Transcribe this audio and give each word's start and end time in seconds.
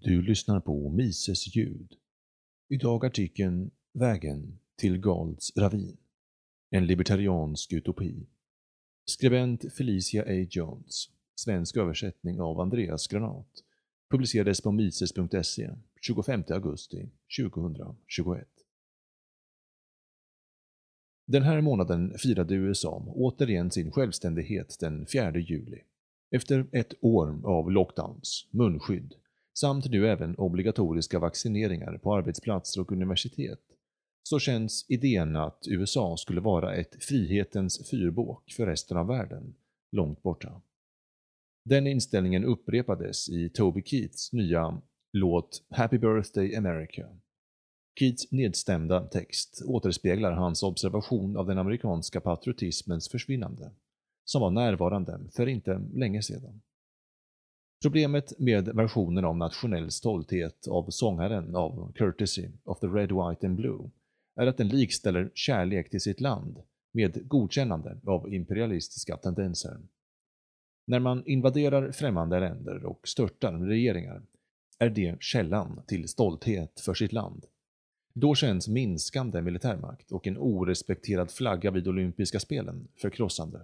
Du 0.00 0.22
lyssnar 0.22 0.60
på 0.60 0.90
Mises 0.90 1.56
ljud. 1.56 1.92
Idag 2.68 3.04
artikeln 3.06 3.70
Vägen 3.92 4.58
till 4.76 4.98
Galds 4.98 5.56
ravin. 5.56 5.96
En 6.70 6.86
libertariansk 6.86 7.72
utopi. 7.72 8.26
Skribent 9.04 9.72
Felicia 9.72 10.22
A. 10.22 10.46
Jones. 10.50 11.08
Svensk 11.34 11.76
översättning 11.76 12.40
av 12.40 12.60
Andreas 12.60 13.06
Granat. 13.06 13.48
Publicerades 14.10 14.60
på 14.60 14.72
mises.se 14.72 15.70
25 16.00 16.44
augusti 16.48 17.08
2021. 17.40 18.48
Den 21.26 21.42
här 21.42 21.60
månaden 21.60 22.18
firade 22.18 22.54
USA 22.54 23.04
återigen 23.06 23.70
sin 23.70 23.92
självständighet 23.92 24.76
den 24.80 25.06
4 25.06 25.38
juli. 25.38 25.82
Efter 26.30 26.66
ett 26.72 26.94
år 27.00 27.40
av 27.44 27.70
lockdowns, 27.70 28.46
munskydd 28.50 29.14
samt 29.58 29.90
nu 29.90 30.08
även 30.08 30.36
obligatoriska 30.36 31.18
vaccineringar 31.18 31.98
på 31.98 32.14
arbetsplatser 32.14 32.80
och 32.80 32.92
universitet, 32.92 33.60
så 34.22 34.38
känns 34.38 34.86
idén 34.88 35.36
att 35.36 35.64
USA 35.68 36.16
skulle 36.16 36.40
vara 36.40 36.74
ett 36.74 37.04
frihetens 37.04 37.90
fyrbåk 37.90 38.52
för 38.52 38.66
resten 38.66 38.96
av 38.96 39.06
världen 39.06 39.54
långt 39.92 40.22
borta. 40.22 40.62
Den 41.64 41.86
inställningen 41.86 42.44
upprepades 42.44 43.28
i 43.28 43.48
Toby 43.48 43.82
Keats 43.82 44.32
nya 44.32 44.82
låt 45.12 45.62
Happy 45.70 45.98
Birthday 45.98 46.56
America. 46.56 47.08
Keats 47.98 48.32
nedstämda 48.32 49.06
text 49.06 49.62
återspeglar 49.66 50.32
hans 50.32 50.62
observation 50.62 51.36
av 51.36 51.46
den 51.46 51.58
amerikanska 51.58 52.20
patriotismens 52.20 53.08
försvinnande, 53.08 53.70
som 54.24 54.40
var 54.40 54.50
närvarande 54.50 55.20
för 55.32 55.46
inte 55.46 55.82
länge 55.94 56.22
sedan. 56.22 56.62
Problemet 57.82 58.38
med 58.38 58.68
versionen 58.68 59.24
av 59.24 59.36
nationell 59.36 59.90
stolthet 59.90 60.68
av 60.68 60.90
sångaren 60.90 61.56
av 61.56 61.92
Courtesy 61.94 62.48
of 62.64 62.80
the 62.80 62.86
Red, 62.86 63.12
White 63.12 63.46
and 63.46 63.56
Blue 63.56 63.90
är 64.36 64.46
att 64.46 64.56
den 64.56 64.68
likställer 64.68 65.30
kärlek 65.34 65.90
till 65.90 66.00
sitt 66.00 66.20
land 66.20 66.62
med 66.92 67.28
godkännande 67.28 68.00
av 68.06 68.34
imperialistiska 68.34 69.16
tendenser. 69.16 69.78
När 70.86 71.00
man 71.00 71.26
invaderar 71.26 71.92
främmande 71.92 72.40
länder 72.40 72.84
och 72.84 73.08
störtar 73.08 73.52
regeringar 73.52 74.22
är 74.78 74.90
det 74.90 75.16
källan 75.20 75.80
till 75.86 76.08
stolthet 76.08 76.80
för 76.80 76.94
sitt 76.94 77.12
land. 77.12 77.46
Då 78.14 78.34
känns 78.34 78.68
minskande 78.68 79.42
militärmakt 79.42 80.12
och 80.12 80.26
en 80.26 80.38
orespekterad 80.38 81.30
flagga 81.30 81.70
vid 81.70 81.88
olympiska 81.88 82.40
spelen 82.40 82.88
förkrossande. 82.96 83.60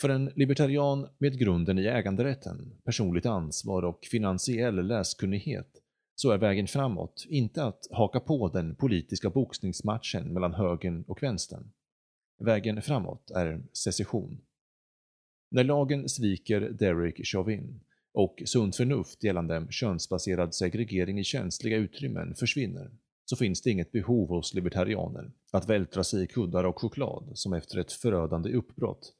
För 0.00 0.08
en 0.08 0.32
libertarian 0.36 1.08
med 1.18 1.38
grunden 1.38 1.78
i 1.78 1.86
äganderätten, 1.86 2.72
personligt 2.84 3.26
ansvar 3.26 3.82
och 3.82 4.04
finansiell 4.10 4.86
läskunnighet 4.86 5.68
så 6.14 6.30
är 6.30 6.38
vägen 6.38 6.66
framåt 6.66 7.26
inte 7.28 7.64
att 7.64 7.86
haka 7.90 8.20
på 8.20 8.48
den 8.48 8.74
politiska 8.74 9.30
boxningsmatchen 9.30 10.32
mellan 10.32 10.54
högern 10.54 11.04
och 11.08 11.22
vänstern. 11.22 11.70
Vägen 12.40 12.82
framåt 12.82 13.30
är 13.30 13.62
secession. 13.72 14.40
När 15.50 15.64
lagen 15.64 16.08
sviker 16.08 16.60
Derek 16.60 17.26
Chauvin 17.26 17.80
och 18.12 18.42
sunt 18.44 18.76
förnuft 18.76 19.24
gällande 19.24 19.66
könsbaserad 19.70 20.54
segregering 20.54 21.18
i 21.18 21.24
känsliga 21.24 21.76
utrymmen 21.76 22.34
försvinner, 22.34 22.90
så 23.24 23.36
finns 23.36 23.62
det 23.62 23.70
inget 23.70 23.92
behov 23.92 24.28
hos 24.28 24.54
libertarianer 24.54 25.30
att 25.52 25.68
vältra 25.68 26.04
sig 26.04 26.24
i 26.24 26.26
kuddar 26.26 26.64
och 26.64 26.80
choklad 26.80 27.30
som 27.34 27.52
efter 27.52 27.78
ett 27.78 27.92
förödande 27.92 28.52
uppbrott 28.52 29.14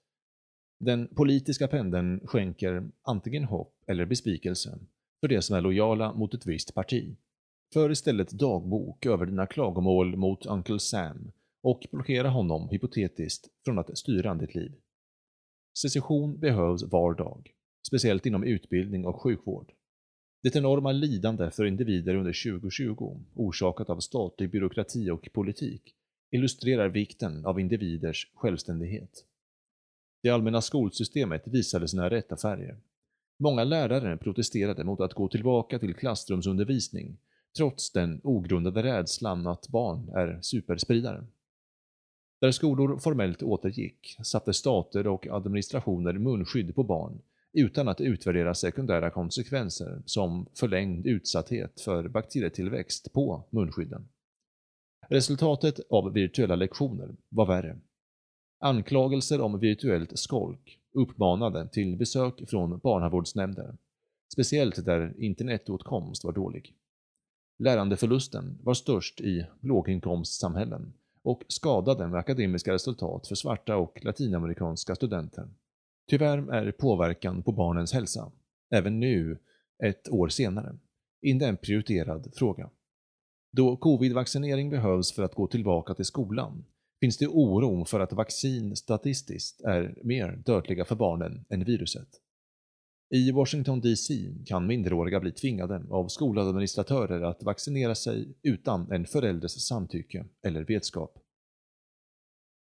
den 0.78 1.08
politiska 1.08 1.68
pendeln 1.68 2.20
skänker 2.24 2.90
antingen 3.02 3.44
hopp 3.44 3.74
eller 3.86 4.06
besvikelse 4.06 4.78
för 5.20 5.28
de 5.28 5.42
som 5.42 5.56
är 5.56 5.60
lojala 5.60 6.12
mot 6.12 6.34
ett 6.34 6.46
visst 6.46 6.74
parti. 6.74 7.16
För 7.72 7.90
istället 7.90 8.30
dagbok 8.30 9.06
över 9.06 9.26
dina 9.26 9.46
klagomål 9.46 10.16
mot 10.16 10.46
Uncle 10.46 10.78
Sam 10.78 11.32
och 11.62 11.86
blockera 11.92 12.28
honom 12.28 12.68
hypotetiskt 12.68 13.48
från 13.64 13.78
att 13.78 13.98
styra 13.98 14.34
ditt 14.34 14.54
liv. 14.54 14.74
Secession 15.78 16.40
behövs 16.40 16.82
var 16.82 17.14
dag, 17.14 17.50
speciellt 17.86 18.26
inom 18.26 18.44
utbildning 18.44 19.06
och 19.06 19.22
sjukvård. 19.22 19.72
Det 20.42 20.56
enorma 20.56 20.92
lidande 20.92 21.50
för 21.50 21.64
individer 21.64 22.14
under 22.14 22.52
2020, 22.52 23.20
orsakat 23.34 23.90
av 23.90 24.00
statlig 24.00 24.50
byråkrati 24.50 25.10
och 25.10 25.28
politik, 25.32 25.94
illustrerar 26.30 26.88
vikten 26.88 27.46
av 27.46 27.60
individers 27.60 28.30
självständighet. 28.34 29.24
Det 30.28 30.34
allmänna 30.34 30.60
skolsystemet 30.60 31.46
visade 31.46 31.88
sina 31.88 32.10
rätta 32.10 32.36
färger. 32.36 32.78
Många 33.38 33.64
lärare 33.64 34.16
protesterade 34.16 34.84
mot 34.84 35.00
att 35.00 35.14
gå 35.14 35.28
tillbaka 35.28 35.78
till 35.78 35.94
klassrumsundervisning, 35.94 37.18
trots 37.56 37.92
den 37.92 38.20
ogrundade 38.24 38.82
rädslan 38.82 39.46
att 39.46 39.68
barn 39.68 40.08
är 40.08 40.38
superspridare. 40.42 41.26
Där 42.40 42.50
skolor 42.50 42.98
formellt 42.98 43.42
återgick 43.42 44.16
satte 44.24 44.52
stater 44.52 45.06
och 45.06 45.26
administrationer 45.26 46.12
munskydd 46.12 46.74
på 46.74 46.84
barn 46.84 47.20
utan 47.52 47.88
att 47.88 48.00
utvärdera 48.00 48.54
sekundära 48.54 49.10
konsekvenser 49.10 50.02
som 50.06 50.46
förlängd 50.54 51.06
utsatthet 51.06 51.80
för 51.80 52.08
bakterietillväxt 52.08 53.12
på 53.12 53.44
munskydden. 53.50 54.08
Resultatet 55.08 55.80
av 55.90 56.12
virtuella 56.12 56.56
lektioner 56.56 57.16
var 57.28 57.46
värre. 57.46 57.78
Anklagelser 58.60 59.40
om 59.40 59.58
virtuellt 59.58 60.18
skolk 60.18 60.78
uppmanade 60.92 61.68
till 61.68 61.96
besök 61.96 62.48
från 62.48 62.78
barnavårdsnämnder, 62.78 63.76
speciellt 64.32 64.84
där 64.84 65.14
internetåtkomst 65.18 66.24
var 66.24 66.32
dålig. 66.32 66.74
Lärandeförlusten 67.58 68.58
var 68.62 68.74
störst 68.74 69.20
i 69.20 69.46
låginkomstsamhällen 69.60 70.92
och 71.22 71.44
skadade 71.48 72.08
med 72.08 72.18
akademiska 72.18 72.72
resultat 72.72 73.26
för 73.26 73.34
svarta 73.34 73.76
och 73.76 74.04
latinamerikanska 74.04 74.94
studenter. 74.94 75.48
Tyvärr 76.10 76.52
är 76.52 76.72
påverkan 76.72 77.42
på 77.42 77.52
barnens 77.52 77.92
hälsa, 77.92 78.32
även 78.70 79.00
nu, 79.00 79.38
ett 79.82 80.08
år 80.08 80.28
senare, 80.28 80.78
inte 81.22 81.46
en 81.46 81.56
prioriterad 81.56 82.32
fråga. 82.34 82.70
Då 83.52 83.76
covid-vaccinering 83.76 84.70
behövs 84.70 85.12
för 85.12 85.22
att 85.22 85.34
gå 85.34 85.46
tillbaka 85.46 85.94
till 85.94 86.04
skolan 86.04 86.64
finns 87.00 87.18
det 87.18 87.26
oro 87.26 87.84
för 87.84 88.00
att 88.00 88.12
vaccin 88.12 88.76
statistiskt 88.76 89.60
är 89.60 89.98
mer 90.04 90.42
dödliga 90.46 90.84
för 90.84 90.96
barnen 90.96 91.44
än 91.50 91.64
viruset. 91.64 92.08
I 93.10 93.30
Washington 93.30 93.80
DC 93.80 94.14
kan 94.46 94.66
minderåriga 94.66 95.20
bli 95.20 95.32
tvingade 95.32 95.86
av 95.90 96.08
skoladministratörer 96.08 97.22
att 97.22 97.42
vaccinera 97.42 97.94
sig 97.94 98.34
utan 98.42 98.92
en 98.92 99.06
förälders 99.06 99.52
samtycke 99.52 100.26
eller 100.42 100.64
vetskap. 100.64 101.18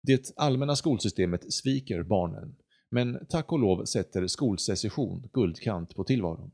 Det 0.03 0.31
allmänna 0.35 0.75
skolsystemet 0.75 1.53
sviker 1.53 2.03
barnen, 2.03 2.55
men 2.89 3.25
tack 3.29 3.51
och 3.51 3.59
lov 3.59 3.85
sätter 3.85 4.27
skolsecession 4.27 5.29
guldkant 5.33 5.95
på 5.95 6.03
tillvaron. 6.03 6.51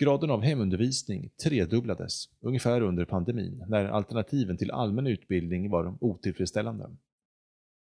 Graden 0.00 0.30
av 0.30 0.42
hemundervisning 0.42 1.30
tredubblades 1.42 2.28
ungefär 2.40 2.80
under 2.80 3.04
pandemin 3.04 3.64
när 3.68 3.84
alternativen 3.84 4.56
till 4.56 4.70
allmän 4.70 5.06
utbildning 5.06 5.70
var 5.70 5.94
otillfredsställande. 6.00 6.90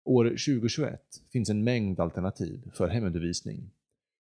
År 0.06 0.26
2021 0.26 1.02
finns 1.32 1.50
en 1.50 1.64
mängd 1.64 2.00
alternativ 2.00 2.72
för 2.74 2.88
hemundervisning. 2.88 3.70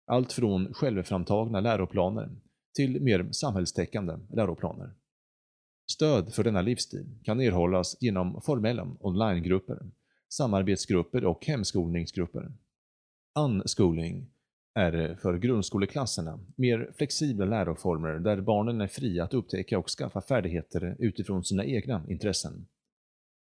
Allt 0.05 0.33
från 0.33 0.73
självframtagna 0.73 1.59
läroplaner 1.59 2.29
till 2.75 3.01
mer 3.01 3.31
samhällstäckande 3.31 4.17
läroplaner. 4.33 4.93
Stöd 5.91 6.33
för 6.33 6.43
denna 6.43 6.61
livsstil 6.61 7.05
kan 7.23 7.41
erhållas 7.41 7.97
genom 7.99 8.41
formella 8.41 8.87
onlinegrupper, 8.99 9.91
samarbetsgrupper 10.29 11.25
och 11.25 11.45
hemskolningsgrupper. 11.45 12.51
Unschooling 13.39 14.27
är 14.75 15.15
för 15.15 15.37
grundskoleklasserna 15.37 16.39
mer 16.55 16.91
flexibla 16.97 17.45
läroformer 17.45 18.19
där 18.19 18.41
barnen 18.41 18.81
är 18.81 18.87
fria 18.87 19.23
att 19.23 19.33
upptäcka 19.33 19.79
och 19.79 19.89
skaffa 19.89 20.21
färdigheter 20.21 20.95
utifrån 20.99 21.43
sina 21.43 21.65
egna 21.65 22.03
intressen. 22.07 22.67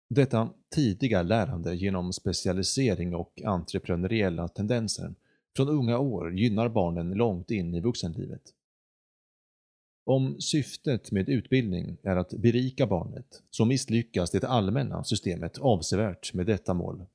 Detta 0.08 0.50
tidiga 0.74 1.22
lärande 1.22 1.74
genom 1.74 2.12
specialisering 2.12 3.14
och 3.14 3.42
entreprenöriella 3.44 4.48
tendenser 4.48 5.14
från 5.56 5.68
unga 5.68 5.98
år 5.98 6.34
gynnar 6.34 6.68
barnen 6.68 7.10
långt 7.10 7.50
in 7.50 7.74
i 7.74 7.80
vuxenlivet. 7.80 8.42
Om 10.04 10.40
syftet 10.40 11.12
med 11.12 11.28
utbildning 11.28 11.96
är 12.02 12.16
att 12.16 12.30
berika 12.30 12.86
barnet 12.86 13.42
så 13.50 13.64
misslyckas 13.64 14.30
det 14.30 14.44
allmänna 14.44 15.04
systemet 15.04 15.58
avsevärt 15.58 16.34
med 16.34 16.46
detta 16.46 16.74
mål. 16.74 17.06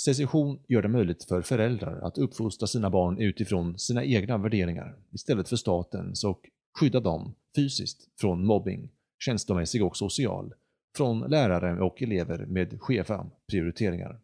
Secession 0.00 0.60
gör 0.68 0.82
det 0.82 0.88
möjligt 0.88 1.24
för 1.24 1.42
föräldrar 1.42 2.00
att 2.00 2.18
uppfostra 2.18 2.66
sina 2.66 2.90
barn 2.90 3.18
utifrån 3.18 3.78
sina 3.78 4.04
egna 4.04 4.38
värderingar 4.38 4.98
istället 5.12 5.48
för 5.48 5.56
statens 5.56 6.24
och 6.24 6.40
skydda 6.78 7.00
dem 7.00 7.34
fysiskt 7.56 8.20
från 8.20 8.46
mobbing, 8.46 8.90
känslomässig 9.18 9.84
och 9.84 9.96
social, 9.96 10.54
från 10.96 11.20
lärare 11.20 11.80
och 11.80 12.02
elever 12.02 12.46
med 12.46 12.80
skeva 12.80 13.30
prioriteringar. 13.50 14.20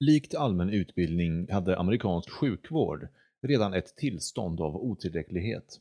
Likt 0.00 0.34
allmän 0.34 0.70
utbildning 0.70 1.50
hade 1.50 1.78
amerikansk 1.78 2.30
sjukvård 2.30 3.08
redan 3.42 3.74
ett 3.74 3.96
tillstånd 3.96 4.60
av 4.60 4.76
otillräcklighet. 4.76 5.80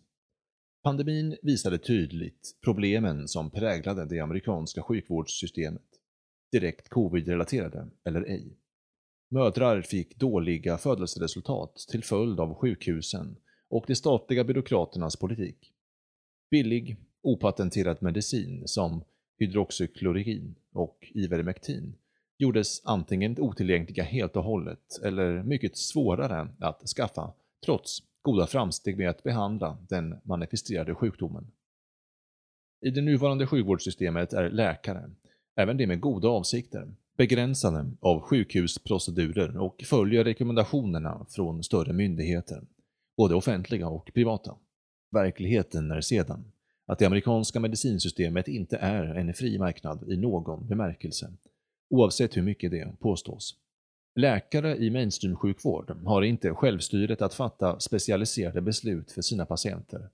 Pandemin 0.84 1.38
visade 1.42 1.78
tydligt 1.78 2.58
problemen 2.64 3.28
som 3.28 3.52
präglade 3.52 4.06
det 4.06 4.20
amerikanska 4.20 4.84
sjukvårdssystemet, 4.84 5.88
direkt 6.52 6.90
covid-relaterade 6.90 7.88
eller 8.06 8.22
ej. 8.22 8.58
Mödrar 9.30 9.82
fick 9.82 10.20
dåliga 10.20 10.78
födelseresultat 10.78 11.76
till 11.76 12.04
följd 12.04 12.40
av 12.40 12.56
sjukhusen 12.56 13.38
och 13.70 13.84
de 13.88 13.96
statliga 13.96 14.44
byråkraternas 14.44 15.16
politik. 15.16 15.74
Billig, 16.52 16.98
opatenterad 17.22 17.98
medicin 18.02 18.64
som 18.68 19.04
hydroxyklorokin 19.40 20.56
och 20.74 21.12
Ivermectin 21.16 21.96
gjordes 22.38 22.86
antingen 22.86 23.40
otillgängliga 23.40 24.04
helt 24.04 24.36
och 24.36 24.44
hållet 24.44 25.00
eller 25.04 25.44
mycket 25.44 25.78
svårare 25.78 26.50
att 26.60 26.82
skaffa 26.82 27.34
trots 27.66 28.04
goda 28.22 28.48
framsteg 28.48 28.98
med 28.98 29.10
att 29.10 29.24
behandla 29.24 29.78
den 29.90 30.16
manifesterade 30.24 30.96
sjukdomen. 30.96 31.52
I 32.86 32.90
det 32.90 33.02
nuvarande 33.02 33.48
sjukvårdssystemet 33.48 34.34
är 34.34 34.50
läkare, 34.50 35.10
även 35.56 35.78
de 35.78 35.88
med 35.88 36.00
goda 36.00 36.28
avsikter, 36.28 36.94
begränsade 37.18 37.92
av 38.02 38.22
sjukhusprocedurer 38.22 39.58
och 39.58 39.84
följer 39.86 40.24
rekommendationerna 40.24 41.26
från 41.30 41.64
större 41.64 41.94
myndigheter, 41.94 42.64
både 43.18 43.36
offentliga 43.36 43.88
och 43.88 44.12
privata. 44.14 44.56
Verkligheten 45.12 45.92
är 45.92 46.02
sedan 46.02 46.52
att 46.86 47.00
det 47.00 47.06
amerikanska 47.06 47.60
medicinsystemet 47.60 48.48
inte 48.48 48.78
är 48.78 49.04
en 49.04 49.34
fri 49.34 49.60
marknad 49.60 50.12
i 50.12 50.18
någon 50.18 50.68
bemärkelse, 50.68 51.34
oavsett 51.90 52.38
hur 52.38 52.42
mycket 52.42 52.72
det 52.72 53.00
påstås. 53.00 53.56
Läkare 54.16 54.78
i 54.78 54.90
mainstream-sjukvård 54.90 55.98
har 56.06 56.22
inte 56.22 56.54
självstyret 56.54 57.22
att 57.22 57.34
fatta 57.34 57.80
specialiserade 57.80 58.62
beslut 58.62 59.12
för 59.12 59.22
sina 59.22 59.46
patienter. 59.46 60.10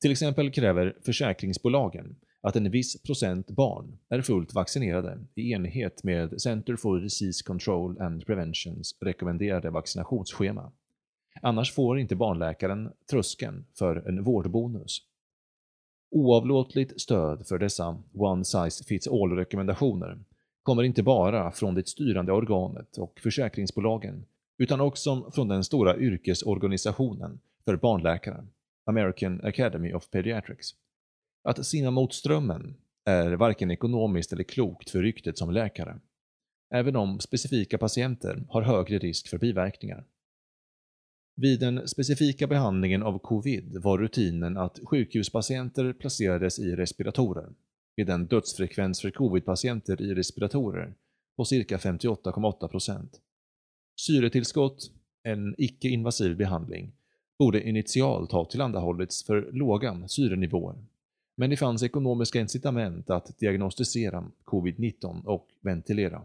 Till 0.00 0.12
exempel 0.12 0.50
kräver 0.50 0.96
försäkringsbolagen 1.04 2.16
att 2.44 2.56
en 2.56 2.70
viss 2.70 3.02
procent 3.02 3.50
barn 3.50 3.98
är 4.08 4.22
fullt 4.22 4.54
vaccinerade 4.54 5.18
i 5.34 5.52
enlighet 5.52 6.04
med 6.04 6.40
Center 6.40 6.76
for 6.76 7.00
Disease 7.00 7.44
Control 7.44 8.00
and 8.00 8.26
Preventions 8.26 8.96
rekommenderade 9.00 9.70
vaccinationsschema. 9.70 10.72
Annars 11.42 11.72
får 11.72 11.98
inte 11.98 12.16
barnläkaren 12.16 12.92
tröskeln 13.10 13.64
för 13.78 14.08
en 14.08 14.24
vårdbonus. 14.24 14.98
Oavlåtligt 16.10 17.00
stöd 17.00 17.46
för 17.46 17.58
dessa 17.58 18.02
one 18.14 18.44
size 18.44 18.84
fits 18.84 19.08
all 19.08 19.32
rekommendationer 19.32 20.18
kommer 20.62 20.82
inte 20.82 21.02
bara 21.02 21.52
från 21.52 21.74
det 21.74 21.88
styrande 21.88 22.32
organet 22.32 22.98
och 22.98 23.20
försäkringsbolagen, 23.20 24.24
utan 24.58 24.80
också 24.80 25.30
från 25.34 25.48
den 25.48 25.64
stora 25.64 25.96
yrkesorganisationen 25.96 27.40
för 27.64 27.76
barnläkare, 27.76 28.46
American 28.84 29.40
Academy 29.44 29.92
of 29.92 30.10
Pediatrics. 30.10 30.74
Att 31.44 31.66
simma 31.66 31.90
mot 31.90 32.14
strömmen 32.14 32.76
är 33.04 33.32
varken 33.32 33.70
ekonomiskt 33.70 34.32
eller 34.32 34.44
klokt 34.44 34.90
för 34.90 35.02
ryktet 35.02 35.38
som 35.38 35.50
läkare, 35.50 36.00
även 36.74 36.96
om 36.96 37.20
specifika 37.20 37.78
patienter 37.78 38.44
har 38.48 38.62
högre 38.62 38.98
risk 38.98 39.28
för 39.28 39.38
biverkningar. 39.38 40.04
Vid 41.36 41.60
den 41.60 41.88
specifika 41.88 42.46
behandlingen 42.46 43.02
av 43.02 43.18
covid 43.18 43.76
var 43.82 43.98
rutinen 43.98 44.56
att 44.56 44.80
sjukhuspatienter 44.84 45.92
placerades 45.92 46.58
i 46.58 46.76
respiratorer, 46.76 47.52
med 47.96 48.10
en 48.10 48.26
dödsfrekvens 48.26 49.00
för 49.00 49.10
covid-patienter 49.10 50.02
i 50.02 50.14
respiratorer 50.14 50.94
på 51.36 51.44
cirka 51.44 51.76
58,8%. 51.76 53.08
Syretillskott, 54.00 54.90
en 55.22 55.54
icke-invasiv 55.58 56.36
behandling, 56.36 56.92
borde 57.38 57.68
initialt 57.68 58.32
ha 58.32 58.44
tillhandahållits 58.44 59.24
för 59.26 59.52
låga 59.52 60.08
syrenivåer, 60.08 60.76
men 61.36 61.50
det 61.50 61.56
fanns 61.56 61.82
ekonomiska 61.82 62.40
incitament 62.40 63.10
att 63.10 63.38
diagnostisera 63.38 64.24
covid-19 64.44 65.24
och 65.24 65.48
ventilera. 65.60 66.22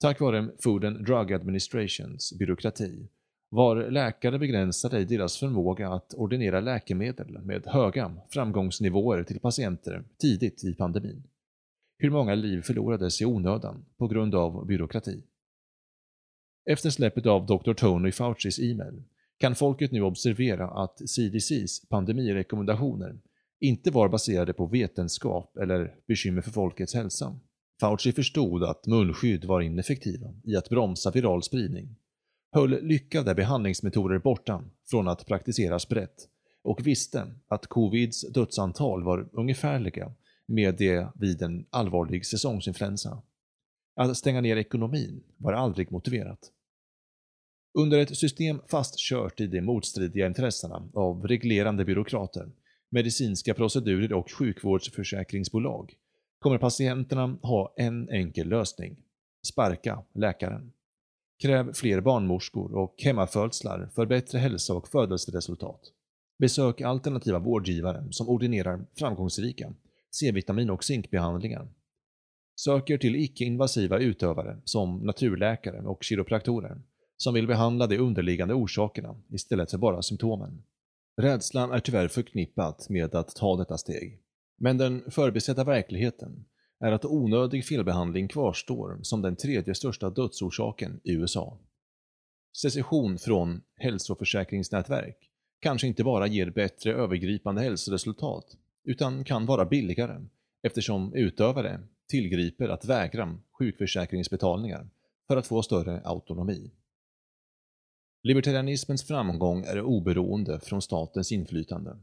Tack 0.00 0.20
vare 0.20 0.48
Food 0.58 0.84
and 0.84 1.06
Drug 1.06 1.32
Administrations 1.32 2.32
byråkrati 2.38 3.08
var 3.48 3.90
läkare 3.90 4.38
begränsade 4.38 4.98
i 4.98 5.04
deras 5.04 5.36
förmåga 5.36 5.88
att 5.92 6.14
ordinera 6.14 6.60
läkemedel 6.60 7.38
med 7.38 7.66
höga 7.66 8.16
framgångsnivåer 8.28 9.22
till 9.22 9.40
patienter 9.40 10.04
tidigt 10.18 10.64
i 10.64 10.74
pandemin. 10.74 11.22
Hur 11.98 12.10
många 12.10 12.34
liv 12.34 12.62
förlorades 12.62 13.20
i 13.20 13.24
onödan 13.24 13.84
på 13.96 14.08
grund 14.08 14.34
av 14.34 14.66
byråkrati? 14.66 15.22
Efter 16.70 16.90
släppet 16.90 17.26
av 17.26 17.46
Dr. 17.46 17.72
Tony 17.72 18.12
Faucis 18.12 18.58
e-mail 18.58 19.02
kan 19.38 19.54
folket 19.54 19.92
nu 19.92 20.02
observera 20.02 20.68
att 20.68 21.10
CDCs 21.10 21.88
pandemirekommendationer 21.88 23.18
inte 23.60 23.90
var 23.90 24.08
baserade 24.08 24.52
på 24.52 24.66
vetenskap 24.66 25.56
eller 25.56 25.94
bekymmer 26.06 26.42
för 26.42 26.50
folkets 26.50 26.94
hälsa. 26.94 27.38
Fauci 27.80 28.12
förstod 28.12 28.64
att 28.64 28.86
munskydd 28.86 29.44
var 29.44 29.60
ineffektiva 29.60 30.34
i 30.44 30.56
att 30.56 30.68
bromsa 30.68 31.10
viral 31.10 31.42
spridning 31.42 31.96
höll 32.52 32.82
lyckade 32.82 33.34
behandlingsmetoder 33.34 34.18
borta 34.18 34.64
från 34.90 35.08
att 35.08 35.26
praktiseras 35.26 35.88
brett 35.88 36.28
och 36.62 36.86
visste 36.86 37.34
att 37.48 37.66
covids 37.66 38.32
dödsantal 38.32 39.02
var 39.04 39.28
ungefärliga 39.32 40.12
med 40.46 40.74
det 40.78 41.08
vid 41.14 41.42
en 41.42 41.66
allvarlig 41.70 42.26
säsongsinfluensa. 42.26 43.22
Att 43.96 44.16
stänga 44.16 44.40
ner 44.40 44.56
ekonomin 44.56 45.22
var 45.36 45.52
aldrig 45.52 45.92
motiverat. 45.92 46.52
Under 47.78 47.98
ett 47.98 48.16
system 48.16 48.60
fastkört 48.68 49.40
i 49.40 49.46
de 49.46 49.60
motstridiga 49.60 50.26
intressena 50.26 50.88
av 50.94 51.26
reglerande 51.26 51.84
byråkrater, 51.84 52.50
medicinska 52.90 53.54
procedurer 53.54 54.12
och 54.12 54.32
sjukvårdsförsäkringsbolag 54.32 55.94
kommer 56.38 56.58
patienterna 56.58 57.38
ha 57.42 57.74
en 57.76 58.08
enkel 58.08 58.48
lösning. 58.48 58.96
Sparka 59.52 60.02
läkaren. 60.14 60.72
Kräv 61.42 61.72
fler 61.72 62.00
barnmorskor 62.00 62.74
och 62.74 62.94
hemmafödslar 62.98 63.90
för 63.94 64.06
bättre 64.06 64.38
hälsa 64.38 64.74
och 64.74 64.88
födelseresultat. 64.88 65.80
Besök 66.38 66.80
alternativa 66.80 67.38
vårdgivare 67.38 68.06
som 68.10 68.28
ordinerar 68.28 68.86
framgångsrika 68.94 69.74
C-vitamin 70.10 70.70
och 70.70 70.84
zinkbehandlingar. 70.84 71.68
Söker 72.56 72.98
till 72.98 73.16
icke-invasiva 73.16 73.98
utövare 73.98 74.60
som 74.64 74.98
naturläkare 74.98 75.80
och 75.80 76.04
kiropraktorer 76.04 76.82
som 77.16 77.34
vill 77.34 77.46
behandla 77.46 77.86
de 77.86 77.98
underliggande 77.98 78.54
orsakerna 78.54 79.16
istället 79.28 79.70
för 79.70 79.78
bara 79.78 80.02
symptomen. 80.02 80.62
Rädslan 81.20 81.72
är 81.72 81.80
tyvärr 81.80 82.08
förknippat 82.08 82.88
med 82.88 83.14
att 83.14 83.34
ta 83.36 83.56
detta 83.56 83.78
steg. 83.78 84.20
Men 84.58 84.78
den 84.78 85.10
förbisedda 85.10 85.64
verkligheten 85.64 86.44
är 86.80 86.92
att 86.92 87.04
onödig 87.04 87.64
felbehandling 87.64 88.28
kvarstår 88.28 88.98
som 89.02 89.22
den 89.22 89.36
tredje 89.36 89.74
största 89.74 90.10
dödsorsaken 90.10 91.00
i 91.04 91.12
USA. 91.12 91.58
Secession 92.56 93.18
från 93.18 93.60
hälsoförsäkringsnätverk 93.76 95.16
kanske 95.60 95.86
inte 95.86 96.04
bara 96.04 96.26
ger 96.26 96.50
bättre 96.50 96.94
övergripande 96.94 97.62
hälsoresultat, 97.62 98.56
utan 98.84 99.24
kan 99.24 99.46
vara 99.46 99.64
billigare 99.64 100.20
eftersom 100.62 101.14
utövare 101.14 101.80
tillgriper 102.08 102.68
att 102.68 102.84
vägra 102.84 103.38
sjukförsäkringsbetalningar 103.58 104.88
för 105.28 105.36
att 105.36 105.46
få 105.46 105.62
större 105.62 106.00
autonomi. 106.04 106.70
Libertarianismens 108.22 109.02
framgång 109.02 109.64
är 109.64 109.82
oberoende 109.82 110.60
från 110.60 110.82
statens 110.82 111.32
inflytande 111.32 111.96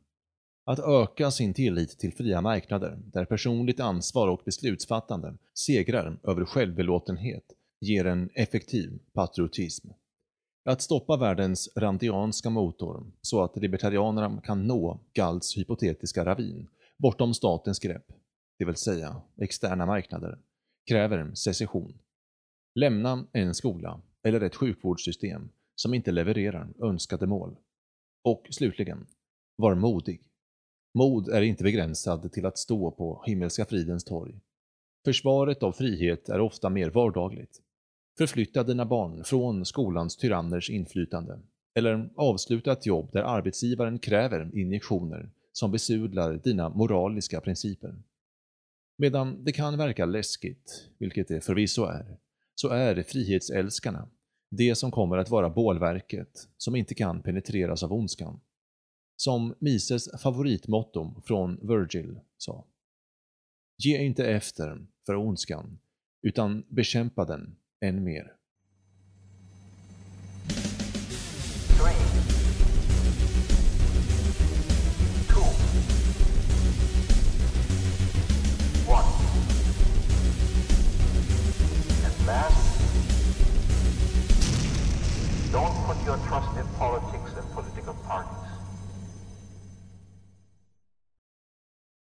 att 0.65 0.79
öka 0.79 1.31
sin 1.31 1.53
tillit 1.53 1.99
till 1.99 2.13
fria 2.13 2.41
marknader, 2.41 2.99
där 3.05 3.25
personligt 3.25 3.79
ansvar 3.79 4.27
och 4.27 4.41
beslutsfattande 4.45 5.37
segrar 5.53 6.19
över 6.23 6.45
självbelåtenhet, 6.45 7.43
ger 7.81 8.05
en 8.05 8.29
effektiv 8.33 8.99
patriotism. 9.13 9.89
Att 10.65 10.81
stoppa 10.81 11.17
världens 11.17 11.69
randianska 11.75 12.49
motor 12.49 13.11
så 13.21 13.43
att 13.43 13.57
libertarianerna 13.57 14.41
kan 14.41 14.67
nå 14.67 14.99
Galds 15.13 15.57
hypotetiska 15.57 16.25
ravin 16.25 16.67
bortom 16.97 17.33
statens 17.33 17.79
grepp, 17.79 18.05
det 18.59 18.65
vill 18.65 18.75
säga 18.75 19.21
externa 19.41 19.85
marknader, 19.85 20.39
kräver 20.89 21.33
secession. 21.33 21.99
Lämna 22.75 23.25
en 23.31 23.55
skola 23.55 24.01
eller 24.23 24.41
ett 24.41 24.55
sjukvårdssystem 24.55 25.49
som 25.81 25.93
inte 25.93 26.11
levererar 26.11 26.73
önskade 26.81 27.27
mål. 27.27 27.55
Och 28.23 28.47
slutligen, 28.49 29.07
var 29.55 29.75
modig. 29.75 30.21
Mod 30.93 31.29
är 31.29 31.41
inte 31.41 31.63
begränsad 31.63 32.31
till 32.31 32.45
att 32.45 32.57
stå 32.57 32.91
på 32.91 33.23
Himmelska 33.25 33.65
fridens 33.65 34.03
torg. 34.03 34.39
Försvaret 35.05 35.63
av 35.63 35.71
frihet 35.71 36.29
är 36.29 36.39
ofta 36.39 36.69
mer 36.69 36.89
vardagligt. 36.89 37.61
Förflytta 38.17 38.63
dina 38.63 38.85
barn 38.85 39.23
från 39.23 39.65
skolans 39.65 40.17
tyranners 40.17 40.69
inflytande, 40.69 41.39
eller 41.75 42.09
avsluta 42.15 42.71
ett 42.71 42.85
jobb 42.85 43.11
där 43.11 43.23
arbetsgivaren 43.23 43.99
kräver 43.99 44.57
injektioner 44.57 45.29
som 45.51 45.71
besudlar 45.71 46.33
dina 46.33 46.69
moraliska 46.69 47.41
principer. 47.41 47.95
Medan 48.97 49.43
det 49.43 49.51
kan 49.51 49.77
verka 49.77 50.05
läskigt, 50.05 50.89
vilket 50.97 51.27
det 51.27 51.41
förvisso 51.41 51.83
är, 51.83 52.17
så 52.55 52.69
är 52.69 53.03
frihetsälskarna 53.03 54.09
det 54.49 54.75
som 54.75 54.91
kommer 54.91 55.17
att 55.17 55.29
vara 55.29 55.49
bålverket 55.49 56.49
som 56.57 56.75
inte 56.75 56.95
kan 56.95 57.21
penetreras 57.21 57.83
av 57.83 57.93
ondskan. 57.93 58.39
som 59.15 59.55
Mises 59.59 60.21
favoritmotto 60.21 61.21
från 61.25 61.67
Virgil 61.67 62.19
sa. 62.37 62.65
Ge 63.83 63.97
inte 63.97 64.27
efter 64.27 64.87
för 65.05 65.15
ondskan, 65.15 65.79
utan 66.21 66.65
bekämpa 66.69 67.25
den 67.25 67.55
än 67.81 68.03
mer. 68.03 68.33